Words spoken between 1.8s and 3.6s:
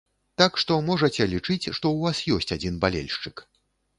ў вас ёсць адзін балельшчык.